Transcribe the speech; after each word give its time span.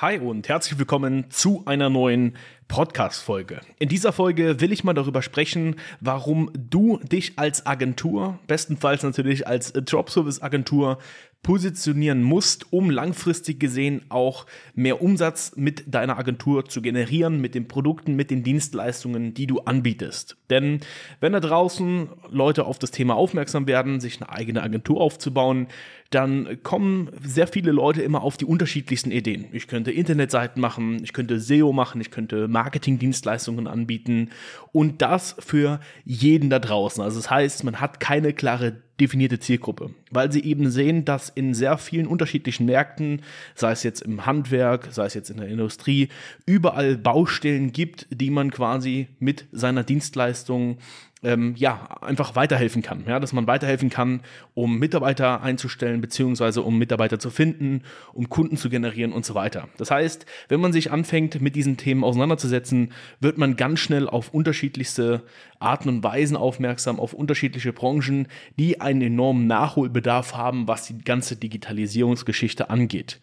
Hi 0.00 0.18
und 0.18 0.48
herzlich 0.48 0.78
willkommen 0.78 1.30
zu 1.30 1.64
einer 1.66 1.90
neuen 1.90 2.34
Podcast-Folge. 2.68 3.60
In 3.78 3.90
dieser 3.90 4.14
Folge 4.14 4.58
will 4.62 4.72
ich 4.72 4.82
mal 4.82 4.94
darüber 4.94 5.20
sprechen, 5.20 5.76
warum 6.00 6.50
du 6.54 6.96
dich 7.02 7.38
als 7.38 7.66
Agentur, 7.66 8.38
bestenfalls 8.46 9.02
natürlich 9.02 9.46
als 9.46 9.74
Dropservice-Agentur, 9.74 10.96
positionieren 11.42 12.22
musst, 12.22 12.70
um 12.72 12.90
langfristig 12.90 13.58
gesehen 13.58 14.02
auch 14.10 14.44
mehr 14.74 15.00
Umsatz 15.02 15.52
mit 15.56 15.94
deiner 15.94 16.18
Agentur 16.18 16.66
zu 16.66 16.82
generieren, 16.82 17.40
mit 17.40 17.54
den 17.54 17.66
Produkten, 17.66 18.14
mit 18.14 18.30
den 18.30 18.42
Dienstleistungen, 18.42 19.32
die 19.32 19.46
du 19.46 19.60
anbietest. 19.60 20.36
Denn 20.50 20.80
wenn 21.20 21.32
da 21.32 21.40
draußen 21.40 22.08
Leute 22.28 22.66
auf 22.66 22.78
das 22.78 22.90
Thema 22.90 23.14
aufmerksam 23.16 23.66
werden, 23.66 24.00
sich 24.00 24.20
eine 24.20 24.30
eigene 24.30 24.62
Agentur 24.62 25.00
aufzubauen, 25.00 25.68
dann 26.10 26.62
kommen 26.64 27.10
sehr 27.22 27.46
viele 27.46 27.70
Leute 27.70 28.02
immer 28.02 28.22
auf 28.22 28.36
die 28.36 28.44
unterschiedlichsten 28.44 29.12
Ideen. 29.12 29.46
Ich 29.52 29.68
könnte 29.68 29.92
Internetseiten 29.92 30.60
machen, 30.60 31.02
ich 31.04 31.12
könnte 31.12 31.38
SEO 31.38 31.72
machen, 31.72 32.00
ich 32.00 32.10
könnte 32.10 32.48
Marketingdienstleistungen 32.48 33.68
anbieten 33.68 34.30
und 34.72 35.02
das 35.02 35.36
für 35.38 35.80
jeden 36.04 36.50
da 36.50 36.58
draußen. 36.58 37.02
Also 37.02 37.20
das 37.20 37.30
heißt, 37.30 37.62
man 37.64 37.80
hat 37.80 38.00
keine 38.00 38.32
klare 38.32 38.82
definierte 39.00 39.38
Zielgruppe, 39.38 39.90
weil 40.10 40.30
sie 40.30 40.44
eben 40.44 40.70
sehen, 40.70 41.04
dass 41.04 41.28
in 41.28 41.54
sehr 41.54 41.78
vielen 41.78 42.06
unterschiedlichen 42.06 42.66
Märkten, 42.66 43.22
sei 43.54 43.72
es 43.72 43.82
jetzt 43.82 44.02
im 44.02 44.26
Handwerk, 44.26 44.88
sei 44.90 45.06
es 45.06 45.14
jetzt 45.14 45.30
in 45.30 45.38
der 45.38 45.48
Industrie, 45.48 46.08
überall 46.46 46.96
Baustellen 46.96 47.72
gibt, 47.72 48.06
die 48.10 48.30
man 48.30 48.50
quasi 48.50 49.08
mit 49.18 49.46
seiner 49.52 49.82
Dienstleistung 49.82 50.78
ähm, 51.22 51.54
ja, 51.56 51.98
einfach 52.00 52.34
weiterhelfen 52.34 52.82
kann. 52.82 53.04
Ja, 53.06 53.20
dass 53.20 53.32
man 53.32 53.46
weiterhelfen 53.46 53.90
kann, 53.90 54.20
um 54.54 54.78
Mitarbeiter 54.78 55.42
einzustellen, 55.42 56.00
beziehungsweise 56.00 56.62
um 56.62 56.78
Mitarbeiter 56.78 57.18
zu 57.18 57.30
finden, 57.30 57.82
um 58.12 58.28
Kunden 58.28 58.56
zu 58.56 58.70
generieren 58.70 59.12
und 59.12 59.24
so 59.24 59.34
weiter. 59.34 59.68
Das 59.76 59.90
heißt, 59.90 60.26
wenn 60.48 60.60
man 60.60 60.72
sich 60.72 60.90
anfängt, 60.90 61.40
mit 61.40 61.56
diesen 61.56 61.76
Themen 61.76 62.04
auseinanderzusetzen, 62.04 62.92
wird 63.20 63.38
man 63.38 63.56
ganz 63.56 63.80
schnell 63.80 64.08
auf 64.08 64.32
unterschiedlichste 64.32 65.22
Arten 65.58 65.88
und 65.88 66.02
Weisen 66.02 66.36
aufmerksam, 66.36 66.98
auf 66.98 67.12
unterschiedliche 67.12 67.72
Branchen, 67.72 68.28
die 68.58 68.80
einen 68.80 69.02
enormen 69.02 69.46
Nachholbedarf 69.46 70.34
haben, 70.34 70.68
was 70.68 70.86
die 70.86 70.98
ganze 70.98 71.36
Digitalisierungsgeschichte 71.36 72.70
angeht. 72.70 73.20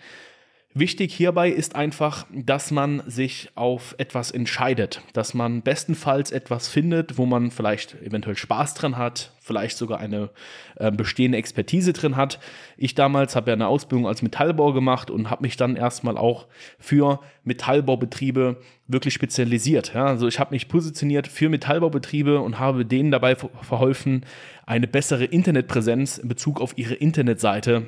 Wichtig 0.73 1.11
hierbei 1.13 1.49
ist 1.49 1.75
einfach, 1.75 2.27
dass 2.31 2.69
man 2.69 3.01
sich 3.07 3.49
auf 3.55 3.95
etwas 3.97 4.29
entscheidet, 4.29 5.01
dass 5.13 5.33
man 5.33 5.63
bestenfalls 5.63 6.31
etwas 6.31 6.67
findet, 6.67 7.17
wo 7.17 7.25
man 7.25 7.49
vielleicht 7.49 7.99
eventuell 8.03 8.35
Spaß 8.35 8.75
dran 8.75 8.95
hat, 8.95 9.31
vielleicht 9.39 9.77
sogar 9.77 9.99
eine 9.99 10.29
äh, 10.75 10.91
bestehende 10.91 11.37
Expertise 11.37 11.93
drin 11.93 12.15
hat. 12.15 12.39
Ich 12.75 12.93
damals 12.93 13.35
habe 13.35 13.49
ja 13.49 13.53
eine 13.55 13.67
Ausbildung 13.67 14.07
als 14.07 14.21
Metallbauer 14.21 14.75
gemacht 14.75 15.09
und 15.09 15.31
habe 15.31 15.41
mich 15.41 15.57
dann 15.57 15.77
erstmal 15.77 16.17
auch 16.17 16.45
für 16.77 17.21
Metallbaubetriebe 17.43 18.57
wirklich 18.87 19.13
spezialisiert. 19.15 19.93
Ja? 19.95 20.05
Also 20.05 20.27
ich 20.27 20.39
habe 20.39 20.53
mich 20.53 20.67
positioniert 20.67 21.27
für 21.27 21.49
Metallbaubetriebe 21.49 22.39
und 22.39 22.59
habe 22.59 22.85
denen 22.85 23.09
dabei 23.09 23.35
verholfen, 23.35 24.25
eine 24.65 24.87
bessere 24.87 25.25
Internetpräsenz 25.25 26.17
in 26.19 26.27
Bezug 26.27 26.61
auf 26.61 26.77
ihre 26.77 26.93
Internetseite 26.93 27.87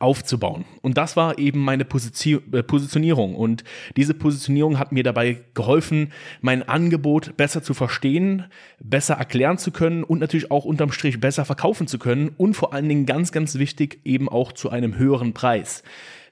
aufzubauen. 0.00 0.64
Und 0.82 0.98
das 0.98 1.16
war 1.16 1.38
eben 1.38 1.60
meine 1.60 1.84
äh, 1.84 2.62
Positionierung. 2.62 3.34
Und 3.34 3.64
diese 3.96 4.14
Positionierung 4.14 4.78
hat 4.78 4.92
mir 4.92 5.02
dabei 5.02 5.38
geholfen, 5.54 6.12
mein 6.40 6.68
Angebot 6.68 7.36
besser 7.36 7.62
zu 7.62 7.74
verstehen, 7.74 8.44
besser 8.82 9.14
erklären 9.14 9.58
zu 9.58 9.70
können 9.70 10.04
und 10.04 10.18
natürlich 10.18 10.50
auch 10.50 10.64
unterm 10.64 10.92
Strich 10.92 11.20
besser 11.20 11.44
verkaufen 11.44 11.86
zu 11.86 11.98
können 11.98 12.30
und 12.36 12.54
vor 12.54 12.72
allen 12.72 12.88
Dingen 12.88 13.06
ganz, 13.06 13.32
ganz 13.32 13.56
wichtig 13.56 14.00
eben 14.04 14.28
auch 14.28 14.52
zu 14.52 14.70
einem 14.70 14.96
höheren 14.98 15.34
Preis. 15.34 15.82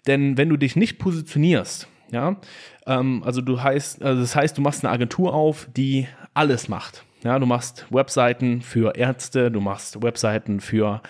Denn 0.07 0.37
wenn 0.37 0.49
du 0.49 0.57
dich 0.57 0.77
nicht 0.77 0.99
positionierst, 0.99 1.89
ja, 2.11 2.37
ähm, 2.87 3.23
also 3.25 3.41
du 3.41 3.63
heißt, 3.63 4.03
also 4.03 4.21
das 4.21 4.37
heißt, 4.37 4.59
du 4.59 4.63
machst 4.63 4.85
eine 4.85 4.93
Agentur 4.93 5.33
auf, 5.33 5.69
die 5.75 6.07
alles 6.35 6.69
macht. 6.69 7.05
Ja, 7.23 7.39
du 7.39 7.47
machst 7.47 7.87
Webseiten 7.91 8.61
für 8.61 8.97
Ärzte, 8.97 9.51
du 9.51 9.61
machst 9.61 10.03
Webseiten 10.03 10.61
für 10.61 11.01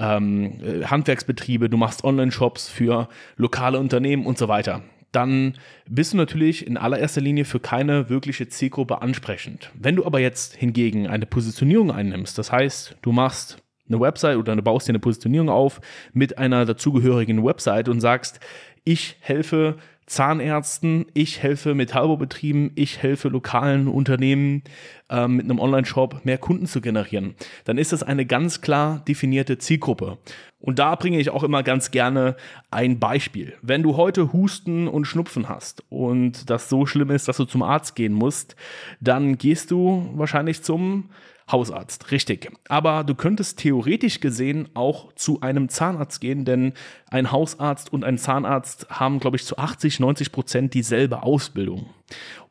ähm, 0.00 0.58
äh, 0.62 0.86
Handwerksbetriebe, 0.86 1.68
du 1.68 1.76
machst 1.76 2.02
Online-Shops 2.02 2.68
für 2.68 3.08
lokale 3.36 3.78
Unternehmen 3.78 4.26
und 4.26 4.38
so 4.38 4.48
weiter 4.48 4.82
dann 5.12 5.54
bist 5.88 6.12
du 6.12 6.16
natürlich 6.16 6.66
in 6.66 6.76
allererster 6.76 7.20
Linie 7.20 7.44
für 7.44 7.60
keine 7.60 8.08
wirkliche 8.08 8.48
Zielgruppe 8.48 9.02
ansprechend. 9.02 9.70
Wenn 9.74 9.96
du 9.96 10.06
aber 10.06 10.20
jetzt 10.20 10.54
hingegen 10.54 11.08
eine 11.08 11.26
Positionierung 11.26 11.90
einnimmst, 11.90 12.38
das 12.38 12.52
heißt, 12.52 12.96
du 13.02 13.12
machst 13.12 13.58
eine 13.88 14.00
Website 14.00 14.36
oder 14.36 14.54
du 14.54 14.62
baust 14.62 14.86
dir 14.86 14.92
eine 14.92 15.00
Positionierung 15.00 15.48
auf 15.48 15.80
mit 16.12 16.38
einer 16.38 16.64
dazugehörigen 16.64 17.44
Website 17.44 17.88
und 17.88 18.00
sagst, 18.00 18.38
ich 18.84 19.16
helfe 19.20 19.76
Zahnärzten, 20.10 21.06
ich 21.14 21.40
helfe 21.40 21.76
Metallbaubetrieben, 21.76 22.72
ich 22.74 23.00
helfe 23.00 23.28
lokalen 23.28 23.86
Unternehmen 23.86 24.64
äh, 25.08 25.28
mit 25.28 25.44
einem 25.44 25.60
Online-Shop 25.60 26.24
mehr 26.24 26.36
Kunden 26.36 26.66
zu 26.66 26.80
generieren, 26.80 27.36
dann 27.64 27.78
ist 27.78 27.92
das 27.92 28.02
eine 28.02 28.26
ganz 28.26 28.60
klar 28.60 29.04
definierte 29.06 29.58
Zielgruppe. 29.58 30.18
Und 30.58 30.80
da 30.80 30.96
bringe 30.96 31.20
ich 31.20 31.30
auch 31.30 31.44
immer 31.44 31.62
ganz 31.62 31.92
gerne 31.92 32.34
ein 32.72 32.98
Beispiel. 32.98 33.54
Wenn 33.62 33.84
du 33.84 33.96
heute 33.96 34.32
Husten 34.32 34.88
und 34.88 35.04
Schnupfen 35.04 35.48
hast 35.48 35.84
und 35.90 36.50
das 36.50 36.68
so 36.68 36.86
schlimm 36.86 37.12
ist, 37.12 37.28
dass 37.28 37.36
du 37.36 37.44
zum 37.44 37.62
Arzt 37.62 37.94
gehen 37.94 38.12
musst, 38.12 38.56
dann 39.00 39.38
gehst 39.38 39.70
du 39.70 40.10
wahrscheinlich 40.16 40.64
zum 40.64 41.10
Hausarzt, 41.52 42.10
richtig. 42.10 42.50
Aber 42.68 43.04
du 43.04 43.14
könntest 43.14 43.58
theoretisch 43.58 44.20
gesehen 44.20 44.68
auch 44.74 45.12
zu 45.14 45.40
einem 45.40 45.68
Zahnarzt 45.68 46.20
gehen, 46.20 46.44
denn 46.44 46.72
ein 47.10 47.32
Hausarzt 47.32 47.92
und 47.92 48.04
ein 48.04 48.18
Zahnarzt 48.18 48.88
haben, 48.90 49.20
glaube 49.20 49.36
ich, 49.36 49.44
zu 49.44 49.58
80, 49.58 50.00
90 50.00 50.32
Prozent 50.32 50.74
dieselbe 50.74 51.22
Ausbildung. 51.22 51.86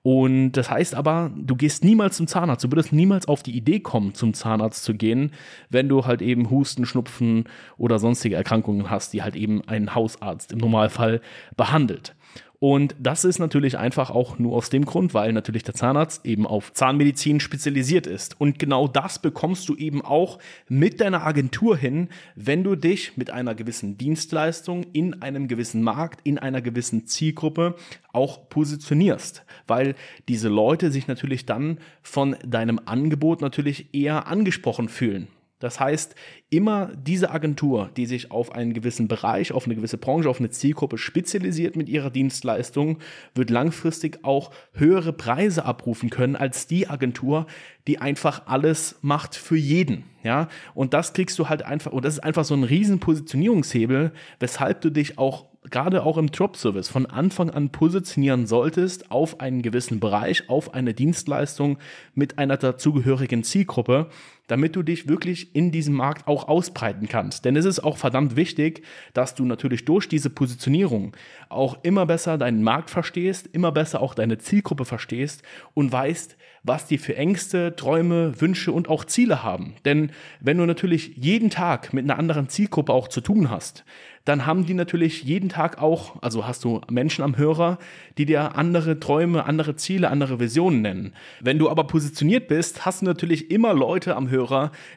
Und 0.01 0.53
das 0.53 0.71
heißt 0.71 0.95
aber, 0.95 1.31
du 1.35 1.55
gehst 1.55 1.83
niemals 1.83 2.17
zum 2.17 2.27
Zahnarzt. 2.27 2.63
Du 2.63 2.71
würdest 2.71 2.93
niemals 2.93 3.27
auf 3.27 3.43
die 3.43 3.55
Idee 3.55 3.81
kommen, 3.81 4.13
zum 4.13 4.33
Zahnarzt 4.33 4.83
zu 4.83 4.93
gehen, 4.93 5.33
wenn 5.69 5.89
du 5.89 6.05
halt 6.05 6.21
eben 6.21 6.49
Husten, 6.49 6.85
Schnupfen 6.85 7.45
oder 7.77 7.99
sonstige 7.99 8.35
Erkrankungen 8.35 8.89
hast, 8.89 9.13
die 9.13 9.23
halt 9.23 9.35
eben 9.35 9.61
ein 9.67 9.93
Hausarzt 9.93 10.53
im 10.53 10.59
Normalfall 10.59 11.21
behandelt. 11.57 12.15
Und 12.59 12.93
das 12.99 13.23
ist 13.23 13.39
natürlich 13.39 13.77
einfach 13.77 14.09
auch 14.09 14.37
nur 14.37 14.57
aus 14.57 14.69
dem 14.69 14.83
Grund, 14.83 15.13
weil 15.13 15.31
natürlich 15.31 15.63
der 15.63 15.75
Zahnarzt 15.75 16.25
eben 16.25 16.45
auf 16.45 16.73
Zahnmedizin 16.73 17.39
spezialisiert 17.39 18.05
ist. 18.05 18.39
Und 18.39 18.59
genau 18.59 18.89
das 18.89 19.19
bekommst 19.19 19.69
du 19.69 19.77
eben 19.77 20.01
auch 20.03 20.39
mit 20.67 20.99
deiner 20.99 21.25
Agentur 21.25 21.77
hin, 21.77 22.09
wenn 22.35 22.65
du 22.65 22.75
dich 22.75 23.15
mit 23.15 23.29
einer 23.31 23.55
gewissen 23.55 23.97
Dienstleistung 23.97 24.83
in 24.91 25.21
einem 25.21 25.47
gewissen 25.47 25.81
Markt, 25.81 26.19
in 26.25 26.37
einer 26.37 26.61
gewissen 26.61 27.07
Zielgruppe 27.07 27.75
auch 28.11 28.49
positionierst. 28.49 29.45
Weil 29.65 29.95
diese 30.27 30.49
Leute 30.49 30.91
sich 30.91 31.07
natürlich 31.07 31.45
dann 31.45 31.77
von 32.01 32.35
deinem 32.45 32.81
Angebot 32.83 33.39
natürlich 33.39 33.93
eher 33.93 34.27
angesprochen 34.27 34.89
fühlen. 34.89 35.29
Das 35.59 35.79
heißt, 35.79 36.15
immer 36.49 36.89
diese 36.95 37.31
Agentur, 37.31 37.89
die 37.97 38.05
sich 38.05 38.31
auf 38.31 38.53
einen 38.53 38.73
gewissen 38.73 39.09
Bereich, 39.09 39.51
auf 39.51 39.65
eine 39.65 39.75
gewisse 39.75 39.97
Branche, 39.97 40.29
auf 40.29 40.39
eine 40.39 40.49
Zielgruppe 40.49 40.97
spezialisiert 40.97 41.75
mit 41.75 41.89
ihrer 41.89 42.09
Dienstleistung, 42.09 42.99
wird 43.35 43.49
langfristig 43.49 44.19
auch 44.23 44.51
höhere 44.73 45.11
Preise 45.11 45.65
abrufen 45.65 46.09
können 46.09 46.37
als 46.37 46.67
die 46.67 46.87
Agentur, 46.87 47.45
die 47.87 47.99
einfach 47.99 48.43
alles 48.47 48.99
macht 49.01 49.35
für 49.35 49.57
jeden. 49.57 50.05
Ja, 50.23 50.47
und 50.73 50.93
das 50.93 51.13
kriegst 51.13 51.37
du 51.39 51.49
halt 51.49 51.63
einfach, 51.63 51.91
und 51.91 52.05
das 52.05 52.15
ist 52.15 52.19
einfach 52.23 52.45
so 52.45 52.53
ein 52.53 52.63
riesen 52.63 52.99
Positionierungshebel, 52.99 54.11
weshalb 54.39 54.81
du 54.81 54.89
dich 54.89 55.17
auch 55.17 55.45
gerade 55.69 56.03
auch 56.03 56.17
im 56.17 56.31
Drop-Service 56.31 56.87
von 56.87 57.05
Anfang 57.05 57.49
an 57.49 57.69
positionieren 57.69 58.47
solltest 58.47 59.11
auf 59.11 59.39
einen 59.39 59.61
gewissen 59.61 59.99
Bereich, 59.99 60.49
auf 60.49 60.73
eine 60.73 60.93
Dienstleistung 60.93 61.77
mit 62.13 62.37
einer 62.37 62.57
dazugehörigen 62.57 63.43
Zielgruppe, 63.43 64.09
damit 64.49 64.75
du 64.75 64.83
dich 64.83 65.07
wirklich 65.07 65.55
in 65.55 65.71
diesem 65.71 65.93
Markt 65.93 66.27
auch 66.27 66.47
ausbreiten 66.47 67.07
kannst. 67.07 67.45
Denn 67.45 67.55
es 67.55 67.65
ist 67.65 67.79
auch 67.79 67.97
verdammt 67.97 68.35
wichtig, 68.35 68.83
dass 69.13 69.35
du 69.35 69.45
natürlich 69.45 69.85
durch 69.85 70.09
diese 70.09 70.29
Positionierung 70.29 71.15
auch 71.47 71.77
immer 71.83 72.05
besser 72.05 72.37
deinen 72.37 72.63
Markt 72.63 72.89
verstehst, 72.89 73.47
immer 73.47 73.71
besser 73.71 74.01
auch 74.01 74.13
deine 74.13 74.39
Zielgruppe 74.39 74.85
verstehst 74.85 75.43
und 75.73 75.91
weißt, 75.91 76.35
was 76.63 76.87
die 76.87 76.97
für 76.97 77.15
Ängste, 77.15 77.75
Träume, 77.75 78.41
Wünsche 78.41 78.71
und 78.71 78.89
auch 78.89 79.05
Ziele 79.05 79.43
haben. 79.43 79.75
Denn 79.85 80.11
wenn 80.41 80.57
du 80.57 80.65
natürlich 80.65 81.15
jeden 81.15 81.49
Tag 81.49 81.93
mit 81.93 82.03
einer 82.03 82.19
anderen 82.19 82.49
Zielgruppe 82.49 82.91
auch 82.91 83.07
zu 83.07 83.21
tun 83.21 83.49
hast, 83.49 83.85
dann 84.25 84.45
haben 84.45 84.65
die 84.65 84.75
natürlich 84.75 85.23
jeden 85.23 85.49
Tag 85.49 85.81
auch, 85.81 86.21
also 86.21 86.45
hast 86.45 86.63
du 86.63 86.81
Menschen 86.89 87.23
am 87.23 87.37
Hörer, 87.37 87.79
die 88.17 88.25
dir 88.25 88.55
andere 88.55 88.99
Träume, 88.99 89.45
andere 89.45 89.75
Ziele, 89.75 90.09
andere 90.09 90.39
Visionen 90.39 90.81
nennen. 90.81 91.13
Wenn 91.41 91.57
du 91.57 91.69
aber 91.69 91.85
positioniert 91.85 92.47
bist, 92.47 92.85
hast 92.85 93.01
du 93.01 93.05
natürlich 93.05 93.49
immer 93.49 93.73
Leute 93.73 94.15
am 94.15 94.29
Hörer, 94.29 94.38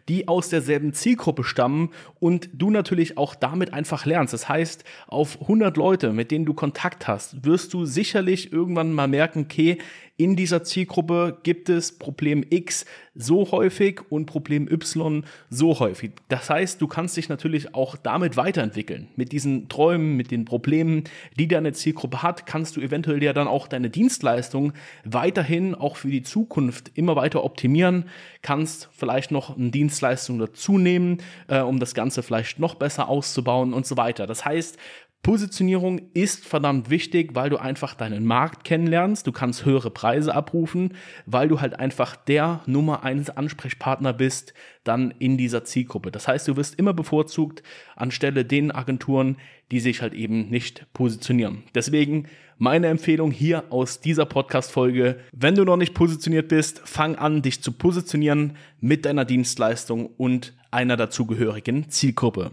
die 0.08 0.28
aus 0.28 0.48
derselben 0.48 0.92
Zielgruppe 0.92 1.44
stammen 1.44 1.90
und 2.20 2.48
du 2.52 2.70
natürlich 2.70 3.18
auch 3.18 3.34
damit 3.34 3.72
einfach 3.72 4.06
lernst. 4.06 4.32
Das 4.32 4.48
heißt, 4.48 4.84
auf 5.06 5.40
100 5.42 5.76
Leute, 5.76 6.12
mit 6.12 6.30
denen 6.30 6.44
du 6.44 6.54
Kontakt 6.54 7.08
hast, 7.08 7.44
wirst 7.44 7.74
du 7.74 7.84
sicherlich 7.84 8.52
irgendwann 8.52 8.92
mal 8.92 9.08
merken, 9.08 9.46
okay, 9.50 9.78
in 10.16 10.36
dieser 10.36 10.62
Zielgruppe 10.62 11.38
gibt 11.42 11.68
es 11.68 11.98
Problem 11.98 12.44
X 12.50 12.84
so 13.14 13.50
häufig 13.50 14.00
und 14.08 14.26
Problem 14.26 14.68
Y 14.68 15.24
so 15.50 15.78
häufig. 15.78 16.12
Das 16.28 16.48
heißt, 16.48 16.80
du 16.80 16.86
kannst 16.86 17.16
dich 17.16 17.28
natürlich 17.28 17.74
auch 17.74 17.96
damit 17.96 18.36
weiterentwickeln. 18.36 19.08
Mit 19.16 19.32
diesen 19.32 19.68
Träumen, 19.68 20.16
mit 20.16 20.30
den 20.30 20.44
Problemen, 20.44 21.04
die 21.38 21.48
deine 21.48 21.72
Zielgruppe 21.72 22.22
hat, 22.22 22.46
kannst 22.46 22.76
du 22.76 22.80
eventuell 22.80 23.22
ja 23.22 23.32
dann 23.32 23.48
auch 23.48 23.68
deine 23.68 23.90
Dienstleistung 23.90 24.72
weiterhin 25.04 25.74
auch 25.74 25.96
für 25.96 26.08
die 26.08 26.22
Zukunft 26.22 26.92
immer 26.94 27.16
weiter 27.16 27.44
optimieren, 27.44 28.04
kannst 28.40 28.88
vielleicht 28.92 29.30
noch 29.30 29.56
eine 29.56 29.70
Dienstleistung 29.70 30.38
dazu 30.38 30.78
nehmen, 30.78 31.18
äh, 31.48 31.60
um 31.60 31.80
das 31.80 31.94
Ganze 31.94 32.22
vielleicht 32.22 32.58
noch 32.58 32.76
besser 32.76 33.08
auszubauen 33.08 33.74
und 33.74 33.86
so 33.86 33.96
weiter. 33.96 34.26
Das 34.26 34.44
heißt, 34.44 34.78
Positionierung 35.22 36.00
ist 36.14 36.44
verdammt 36.44 36.90
wichtig, 36.90 37.34
weil 37.34 37.48
du 37.48 37.56
einfach 37.56 37.94
deinen 37.94 38.26
Markt 38.26 38.64
kennenlernst. 38.64 39.24
Du 39.24 39.30
kannst 39.30 39.64
höhere 39.64 39.90
Preise 39.90 40.34
abrufen, 40.34 40.94
weil 41.26 41.46
du 41.46 41.60
halt 41.60 41.78
einfach 41.78 42.16
der 42.16 42.60
Nummer 42.66 43.04
eins 43.04 43.30
Ansprechpartner 43.30 44.12
bist 44.12 44.52
dann 44.82 45.14
in 45.20 45.38
dieser 45.38 45.64
Zielgruppe. 45.64 46.10
Das 46.10 46.26
heißt, 46.26 46.48
du 46.48 46.56
wirst 46.56 46.76
immer 46.76 46.92
bevorzugt 46.92 47.62
anstelle 47.94 48.44
den 48.44 48.72
Agenturen, 48.72 49.36
die 49.70 49.78
sich 49.78 50.02
halt 50.02 50.12
eben 50.12 50.48
nicht 50.48 50.86
positionieren. 50.92 51.62
Deswegen 51.72 52.26
meine 52.58 52.88
Empfehlung 52.88 53.30
hier 53.30 53.64
aus 53.70 54.00
dieser 54.00 54.26
Podcast-Folge. 54.26 55.18
Wenn 55.32 55.54
du 55.54 55.64
noch 55.64 55.76
nicht 55.76 55.94
positioniert 55.94 56.48
bist, 56.48 56.80
fang 56.84 57.14
an, 57.14 57.42
dich 57.42 57.62
zu 57.62 57.72
positionieren 57.72 58.56
mit 58.80 59.04
deiner 59.04 59.24
Dienstleistung 59.24 60.06
und 60.16 60.52
einer 60.72 60.96
dazugehörigen 60.96 61.90
Zielgruppe. 61.90 62.52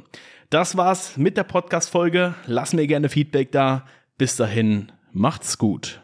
Das 0.51 0.75
war's 0.75 1.15
mit 1.15 1.37
der 1.37 1.43
Podcast-Folge. 1.43 2.33
Lass 2.47 2.73
mir 2.73 2.87
gerne 2.87 3.09
Feedback 3.09 3.51
da. 3.51 3.85
Bis 4.17 4.35
dahin, 4.35 4.91
macht's 5.11 5.59
gut. 5.59 6.01